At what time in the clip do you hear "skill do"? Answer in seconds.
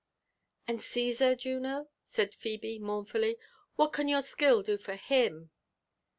4.23-4.79